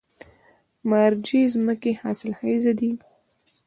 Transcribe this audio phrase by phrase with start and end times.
[0.89, 2.91] مارجې ځمکې حاصلخیزه دي؟